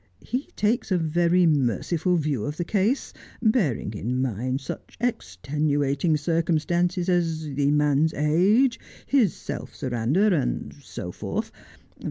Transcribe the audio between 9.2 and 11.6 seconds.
self surrender, and so forth.